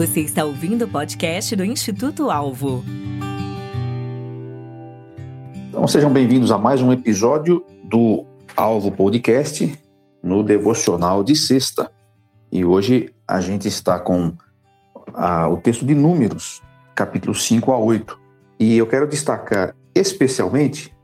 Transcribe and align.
Você 0.00 0.20
está 0.20 0.46
ouvindo 0.46 0.86
o 0.86 0.88
podcast 0.88 1.54
do 1.54 1.62
Instituto 1.62 2.30
Alvo. 2.30 2.82
Então 5.68 5.86
sejam 5.86 6.10
bem-vindos 6.10 6.50
a 6.50 6.56
mais 6.56 6.80
um 6.80 6.90
episódio 6.90 7.62
do 7.84 8.24
Alvo 8.56 8.90
Podcast 8.90 9.78
no 10.22 10.42
Devocional 10.42 11.22
de 11.22 11.36
Sexta. 11.36 11.92
E 12.50 12.64
hoje 12.64 13.14
a 13.28 13.42
gente 13.42 13.68
está 13.68 14.00
com 14.00 14.32
a, 15.12 15.46
o 15.50 15.58
texto 15.58 15.84
de 15.84 15.94
Números, 15.94 16.62
capítulo 16.94 17.34
5 17.34 17.70
a 17.70 17.76
8. 17.76 18.18
E 18.58 18.78
eu 18.78 18.86
quero 18.86 19.06
destacar 19.06 19.76
especialmente 19.94 20.96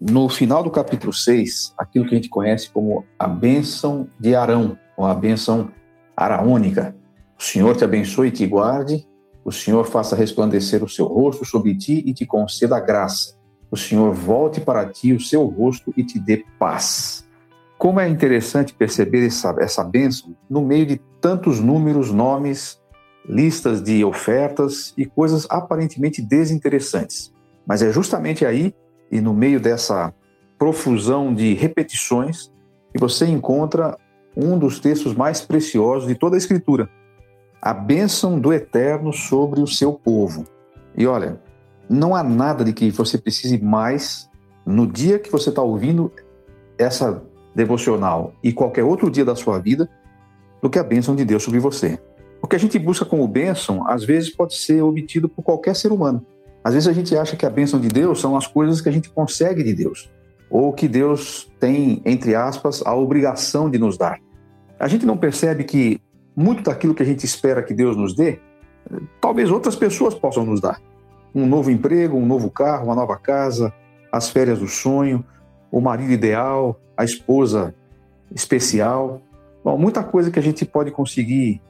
no 0.00 0.28
final 0.28 0.64
do 0.64 0.70
capítulo 0.72 1.12
6, 1.12 1.74
aquilo 1.78 2.08
que 2.08 2.14
a 2.16 2.16
gente 2.16 2.28
conhece 2.28 2.68
como 2.68 3.04
a 3.16 3.28
bênção 3.28 4.08
de 4.18 4.34
Arão, 4.34 4.76
ou 4.96 5.06
a 5.06 5.14
bênção 5.14 5.70
araônica. 6.16 7.00
O 7.42 7.44
Senhor 7.44 7.76
te 7.76 7.82
abençoe 7.82 8.28
e 8.28 8.30
te 8.30 8.46
guarde, 8.46 9.04
o 9.44 9.50
Senhor 9.50 9.84
faça 9.84 10.14
resplandecer 10.14 10.84
o 10.84 10.88
seu 10.88 11.06
rosto 11.06 11.44
sobre 11.44 11.76
ti 11.76 12.00
e 12.06 12.14
te 12.14 12.24
conceda 12.24 12.78
graça. 12.78 13.36
O 13.68 13.76
Senhor 13.76 14.14
volte 14.14 14.60
para 14.60 14.88
ti 14.88 15.12
o 15.12 15.18
seu 15.18 15.44
rosto 15.46 15.92
e 15.96 16.04
te 16.04 16.20
dê 16.20 16.44
paz. 16.56 17.28
Como 17.76 17.98
é 17.98 18.08
interessante 18.08 18.72
perceber 18.72 19.26
essa, 19.26 19.52
essa 19.58 19.82
bênção 19.82 20.36
no 20.48 20.62
meio 20.62 20.86
de 20.86 21.00
tantos 21.20 21.58
números, 21.58 22.12
nomes, 22.12 22.80
listas 23.28 23.82
de 23.82 24.04
ofertas 24.04 24.94
e 24.96 25.04
coisas 25.04 25.44
aparentemente 25.50 26.22
desinteressantes. 26.22 27.34
Mas 27.66 27.82
é 27.82 27.90
justamente 27.90 28.46
aí 28.46 28.72
e 29.10 29.20
no 29.20 29.34
meio 29.34 29.58
dessa 29.58 30.14
profusão 30.56 31.34
de 31.34 31.54
repetições 31.54 32.52
que 32.92 33.00
você 33.00 33.26
encontra 33.26 33.98
um 34.36 34.56
dos 34.56 34.78
textos 34.78 35.12
mais 35.12 35.40
preciosos 35.40 36.06
de 36.06 36.14
toda 36.14 36.36
a 36.36 36.38
Escritura, 36.38 36.88
a 37.62 37.72
bênção 37.72 38.40
do 38.40 38.52
Eterno 38.52 39.12
sobre 39.12 39.60
o 39.60 39.68
seu 39.68 39.92
povo. 39.92 40.44
E 40.96 41.06
olha, 41.06 41.40
não 41.88 42.12
há 42.12 42.24
nada 42.24 42.64
de 42.64 42.72
que 42.72 42.90
você 42.90 43.16
precise 43.16 43.62
mais 43.62 44.28
no 44.66 44.84
dia 44.84 45.20
que 45.20 45.30
você 45.30 45.50
está 45.50 45.62
ouvindo 45.62 46.10
essa 46.76 47.22
devocional 47.54 48.34
e 48.42 48.52
qualquer 48.52 48.82
outro 48.82 49.08
dia 49.08 49.24
da 49.24 49.36
sua 49.36 49.60
vida 49.60 49.88
do 50.60 50.68
que 50.68 50.78
a 50.78 50.82
bênção 50.82 51.14
de 51.14 51.24
Deus 51.24 51.44
sobre 51.44 51.60
você. 51.60 52.00
O 52.42 52.48
que 52.48 52.56
a 52.56 52.58
gente 52.58 52.76
busca 52.80 53.04
como 53.04 53.28
bênção, 53.28 53.86
às 53.86 54.04
vezes 54.04 54.34
pode 54.34 54.56
ser 54.56 54.82
obtido 54.82 55.28
por 55.28 55.42
qualquer 55.44 55.76
ser 55.76 55.92
humano. 55.92 56.26
Às 56.64 56.74
vezes 56.74 56.88
a 56.88 56.92
gente 56.92 57.16
acha 57.16 57.36
que 57.36 57.46
a 57.46 57.50
bênção 57.50 57.78
de 57.78 57.88
Deus 57.88 58.20
são 58.20 58.36
as 58.36 58.46
coisas 58.46 58.80
que 58.80 58.88
a 58.88 58.92
gente 58.92 59.08
consegue 59.08 59.62
de 59.62 59.72
Deus, 59.72 60.10
ou 60.50 60.72
que 60.72 60.88
Deus 60.88 61.48
tem, 61.60 62.02
entre 62.04 62.34
aspas, 62.34 62.82
a 62.84 62.94
obrigação 62.94 63.70
de 63.70 63.78
nos 63.78 63.96
dar. 63.96 64.18
A 64.80 64.88
gente 64.88 65.06
não 65.06 65.16
percebe 65.16 65.62
que 65.62 66.00
muito 66.34 66.62
daquilo 66.62 66.94
que 66.94 67.02
a 67.02 67.06
gente 67.06 67.24
espera 67.24 67.62
que 67.62 67.74
Deus 67.74 67.96
nos 67.96 68.14
dê, 68.14 68.40
talvez 69.20 69.50
outras 69.50 69.76
pessoas 69.76 70.14
possam 70.14 70.44
nos 70.44 70.60
dar. 70.60 70.80
Um 71.34 71.46
novo 71.46 71.70
emprego, 71.70 72.16
um 72.16 72.26
novo 72.26 72.50
carro, 72.50 72.86
uma 72.86 72.94
nova 72.94 73.16
casa, 73.16 73.72
as 74.10 74.28
férias 74.28 74.58
do 74.58 74.68
sonho, 74.68 75.24
o 75.70 75.80
marido 75.80 76.12
ideal, 76.12 76.78
a 76.96 77.04
esposa 77.04 77.74
especial. 78.34 79.22
Bom, 79.64 79.78
muita 79.78 80.02
coisa 80.02 80.30
que 80.30 80.38
a 80.38 80.42
gente 80.42 80.64
pode 80.64 80.90
conseguir 80.90 81.60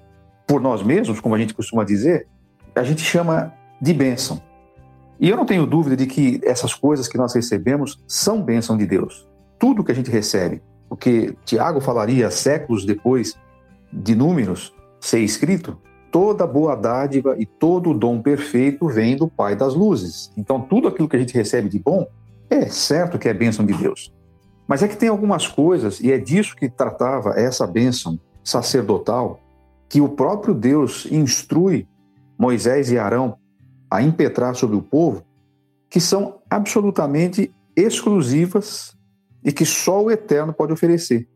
por 0.47 0.61
nós 0.61 0.83
mesmos, 0.83 1.21
como 1.21 1.35
a 1.35 1.39
gente 1.39 1.55
costuma 1.55 1.85
dizer, 1.85 2.27
a 2.75 2.83
gente 2.83 3.03
chama 3.03 3.53
de 3.81 3.93
bênção. 3.93 4.43
E 5.21 5.29
eu 5.29 5.37
não 5.37 5.47
tenho 5.47 5.67
dúvida 5.67 5.97
de 5.97 6.07
que 6.07 6.41
essas 6.43 6.75
coisas 6.75 7.07
que 7.07 7.17
nós 7.17 7.33
recebemos 7.35 8.03
são 8.09 8.43
bênção 8.43 8.77
de 8.77 8.87
Deus. 8.87 9.29
Tudo 9.59 9.85
que 9.85 9.93
a 9.93 9.95
gente 9.95 10.11
recebe, 10.11 10.61
o 10.91 10.97
que 10.97 11.37
Tiago 11.45 11.81
falaria 11.81 12.31
séculos 12.31 12.85
depois 12.85 13.39
de 13.93 14.15
Números 14.15 14.73
ser 15.01 15.21
escrito, 15.21 15.77
toda 16.11 16.47
boa 16.47 16.75
dádiva 16.75 17.37
e 17.39 17.45
todo 17.45 17.95
dom 17.95 18.21
perfeito 18.23 18.87
vem 18.87 19.17
do 19.17 19.29
Pai 19.29 19.57
das 19.57 19.75
luzes. 19.75 20.33
Então, 20.37 20.61
tudo 20.61 20.89
aquilo 20.89 21.09
que 21.09 21.17
a 21.17 21.19
gente 21.19 21.35
recebe 21.35 21.69
de 21.69 21.79
bom 21.79 22.07
é 22.49 22.67
certo 22.67 23.19
que 23.19 23.29
é 23.29 23.35
bênção 23.35 23.65
de 23.65 23.75
Deus. 23.75 24.13
Mas 24.69 24.83
é 24.83 24.89
que 24.89 24.97
tem 24.97 25.09
algumas 25.09 25.49
coisas, 25.49 26.01
e 26.01 26.13
é 26.13 26.19
disso 26.19 26.55
que 26.55 26.69
tratava 26.69 27.31
essa 27.31 27.67
bênção 27.67 28.19
sacerdotal, 28.45 29.41
que 29.89 30.01
o 30.01 30.09
próprio 30.09 30.55
Deus 30.55 31.07
instrui 31.11 31.87
Moisés 32.39 32.91
e 32.91 32.99
Arão 32.99 33.37
a 33.91 34.03
impetrar 34.03 34.55
sobre 34.55 34.77
o 34.77 34.83
povo, 34.83 35.23
que 35.91 36.01
são 36.01 36.39
absolutamente 36.49 37.55
exclusivas 37.77 38.97
e 39.45 39.53
que 39.53 39.67
só 39.67 40.03
o 40.03 40.11
Eterno 40.11 40.53
pode 40.53 40.73
oferecer. 40.73 41.29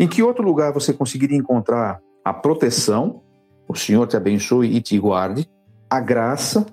Em 0.00 0.08
que 0.08 0.22
outro 0.22 0.42
lugar 0.42 0.72
você 0.72 0.94
conseguiria 0.94 1.36
encontrar 1.36 2.00
a 2.24 2.32
proteção, 2.32 3.20
o 3.68 3.74
Senhor 3.74 4.06
te 4.06 4.16
abençoe 4.16 4.74
e 4.74 4.80
te 4.80 4.98
guarde, 4.98 5.46
a 5.90 6.00
graça, 6.00 6.64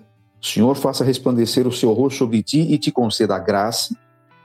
o 0.41 0.45
Senhor 0.45 0.75
faça 0.75 1.03
resplandecer 1.03 1.67
o 1.67 1.71
seu 1.73 1.91
rosto 1.91 2.19
sobre 2.19 2.41
ti 2.41 2.61
e 2.61 2.77
te 2.77 2.89
conceda 2.89 3.35
a 3.35 3.39
graça, 3.39 3.93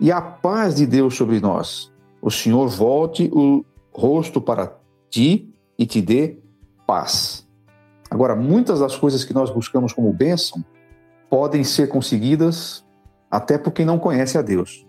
e 0.00 0.10
a 0.10 0.20
paz 0.20 0.74
de 0.74 0.84
Deus 0.84 1.14
sobre 1.14 1.38
nós. 1.38 1.92
O 2.20 2.28
Senhor 2.28 2.66
volte 2.66 3.30
o 3.32 3.64
rosto 3.92 4.40
para 4.40 4.76
ti 5.08 5.54
e 5.78 5.86
te 5.86 6.02
dê 6.02 6.40
paz. 6.84 7.46
Agora, 8.10 8.34
muitas 8.34 8.80
das 8.80 8.96
coisas 8.96 9.22
que 9.22 9.32
nós 9.32 9.48
buscamos 9.48 9.92
como 9.92 10.12
bênção 10.12 10.60
podem 11.30 11.62
ser 11.62 11.88
conseguidas 11.88 12.84
até 13.30 13.56
por 13.56 13.70
quem 13.70 13.86
não 13.86 14.00
conhece 14.00 14.36
a 14.36 14.42
Deus. 14.42 14.84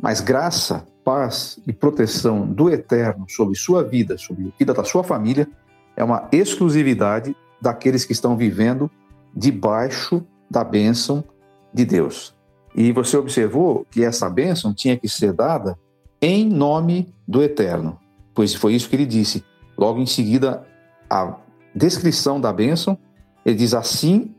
Mas 0.00 0.22
graça, 0.22 0.86
paz 1.04 1.60
e 1.66 1.72
proteção 1.72 2.46
do 2.46 2.70
Eterno 2.70 3.26
sobre 3.28 3.54
sua 3.54 3.84
vida, 3.84 4.16
sobre 4.16 4.48
a 4.48 4.58
vida 4.58 4.72
da 4.72 4.82
sua 4.82 5.04
família, 5.04 5.46
é 5.96 6.02
uma 6.02 6.28
exclusividade 6.32 7.36
daqueles 7.60 8.04
que 8.04 8.12
estão 8.12 8.36
vivendo 8.36 8.90
debaixo 9.34 10.24
da 10.50 10.64
bênção 10.64 11.22
de 11.72 11.84
Deus. 11.84 12.34
E 12.74 12.90
você 12.90 13.16
observou 13.16 13.86
que 13.90 14.04
essa 14.04 14.28
bênção 14.28 14.74
tinha 14.74 14.96
que 14.96 15.08
ser 15.08 15.32
dada 15.32 15.78
em 16.20 16.48
nome 16.48 17.14
do 17.26 17.42
Eterno, 17.42 17.98
pois 18.34 18.54
foi 18.54 18.74
isso 18.74 18.88
que 18.88 18.96
ele 18.96 19.06
disse. 19.06 19.44
Logo 19.76 20.00
em 20.00 20.06
seguida, 20.06 20.66
a 21.08 21.36
descrição 21.74 22.40
da 22.40 22.52
bênção, 22.52 22.98
ele 23.44 23.56
diz 23.56 23.74
assim: 23.74 24.34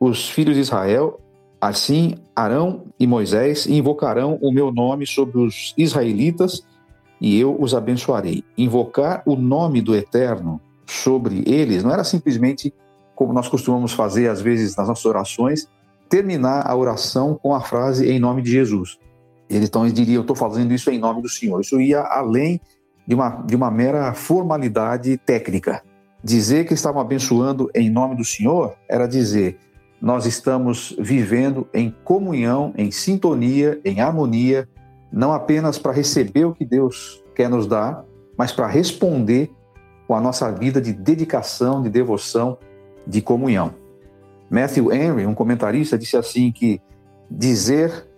os 0.00 0.28
filhos 0.28 0.54
de 0.54 0.60
Israel, 0.60 1.20
assim 1.60 2.14
Arão 2.34 2.84
e 2.98 3.06
Moisés 3.06 3.66
invocarão 3.66 4.38
o 4.40 4.52
meu 4.52 4.72
nome 4.72 5.06
sobre 5.06 5.38
os 5.38 5.74
israelitas 5.76 6.62
e 7.20 7.38
eu 7.38 7.56
os 7.60 7.74
abençoarei. 7.74 8.44
Invocar 8.56 9.22
o 9.26 9.36
nome 9.36 9.80
do 9.80 9.94
Eterno 9.94 10.60
sobre 10.86 11.42
eles 11.46 11.82
não 11.82 11.92
era 11.92 12.04
simplesmente 12.04 12.72
como 13.14 13.32
nós 13.32 13.48
costumamos 13.48 13.92
fazer 13.92 14.28
às 14.28 14.40
vezes 14.40 14.76
nas 14.76 14.86
nossas 14.86 15.04
orações, 15.04 15.68
terminar 16.08 16.64
a 16.64 16.76
oração 16.76 17.38
com 17.42 17.52
a 17.52 17.60
frase 17.60 18.08
em 18.08 18.18
nome 18.18 18.42
de 18.42 18.50
Jesus. 18.50 18.96
Ele 19.50 19.64
então 19.64 19.88
diria: 19.88 20.16
Eu 20.16 20.20
estou 20.20 20.36
fazendo 20.36 20.72
isso 20.72 20.90
em 20.90 20.98
nome 20.98 21.20
do 21.22 21.28
Senhor. 21.28 21.60
Isso 21.60 21.80
ia 21.80 22.00
além 22.00 22.60
de 23.06 23.14
uma, 23.14 23.30
de 23.44 23.56
uma 23.56 23.70
mera 23.70 24.14
formalidade 24.14 25.16
técnica. 25.18 25.82
Dizer 26.22 26.66
que 26.66 26.74
estavam 26.74 27.00
abençoando 27.00 27.70
em 27.74 27.90
nome 27.90 28.14
do 28.14 28.24
Senhor 28.24 28.76
era 28.88 29.06
dizer: 29.06 29.58
nós 30.00 30.26
estamos 30.26 30.94
vivendo 30.98 31.68
em 31.74 31.94
comunhão, 32.04 32.72
em 32.76 32.90
sintonia, 32.90 33.80
em 33.84 34.00
harmonia, 34.00 34.68
não 35.10 35.32
apenas 35.32 35.78
para 35.78 35.92
receber 35.92 36.44
o 36.44 36.52
que 36.52 36.64
Deus 36.64 37.22
quer 37.34 37.48
nos 37.48 37.66
dar, 37.66 38.04
mas 38.36 38.52
para 38.52 38.66
responder 38.66 39.50
com 40.06 40.14
a 40.14 40.20
nossa 40.20 40.50
vida 40.50 40.80
de 40.80 40.92
dedicação, 40.92 41.82
de 41.82 41.90
devoção, 41.90 42.58
de 43.06 43.20
comunhão. 43.20 43.74
Matthew 44.50 44.92
Henry, 44.92 45.26
um 45.26 45.34
comentarista, 45.34 45.98
disse 45.98 46.16
assim 46.16 46.52
que 46.52 46.80
dizer 47.30 48.08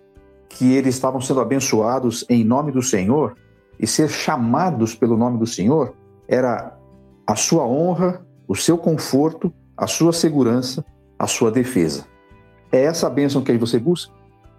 que 0.47 0.73
eles 0.73 0.95
estavam 0.95 1.19
sendo 1.19 1.41
abençoados 1.41 2.25
em 2.29 2.43
nome 2.43 2.71
do 2.71 2.81
Senhor 2.81 3.35
e 3.79 3.87
ser 3.87 4.09
chamados 4.09 4.93
pelo 4.93 5.17
nome 5.17 5.37
do 5.37 5.47
Senhor 5.47 5.93
era 6.27 6.77
a 7.25 7.35
sua 7.35 7.65
honra, 7.65 8.25
o 8.47 8.55
seu 8.55 8.77
conforto, 8.77 9.53
a 9.75 9.87
sua 9.87 10.13
segurança, 10.13 10.85
a 11.21 11.27
sua 11.27 11.51
defesa. 11.51 12.07
É 12.71 12.83
essa 12.83 13.05
a 13.05 13.09
bênção 13.09 13.43
que 13.43 13.55
você 13.55 13.77
busca? 13.77 14.11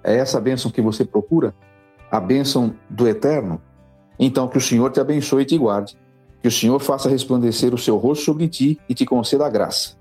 É 0.04 0.16
essa 0.16 0.38
a 0.38 0.40
bênção 0.40 0.70
que 0.70 0.80
você 0.80 1.04
procura? 1.04 1.52
A 2.08 2.20
bênção 2.20 2.72
do 2.88 3.08
eterno? 3.08 3.60
Então, 4.16 4.46
que 4.46 4.58
o 4.58 4.60
Senhor 4.60 4.92
te 4.92 5.00
abençoe 5.00 5.42
e 5.42 5.46
te 5.46 5.58
guarde. 5.58 5.98
Que 6.40 6.46
o 6.46 6.52
Senhor 6.52 6.78
faça 6.78 7.08
resplandecer 7.08 7.74
o 7.74 7.78
seu 7.78 7.96
rosto 7.96 8.24
sobre 8.24 8.46
ti 8.46 8.78
e 8.88 8.94
te 8.94 9.04
conceda 9.04 9.44
a 9.44 9.50
graça. 9.50 9.96